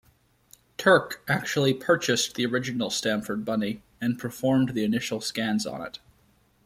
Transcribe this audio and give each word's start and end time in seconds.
Turk 0.79 1.23
actually 1.27 1.75
purchased 1.75 2.33
the 2.33 2.43
original 2.47 2.89
Stanford 2.89 3.45
Bunny, 3.45 3.83
and 4.01 4.17
performed 4.17 4.69
the 4.69 4.83
initial 4.83 5.21
scans 5.21 5.67
on 5.67 5.83
it. 5.83 5.99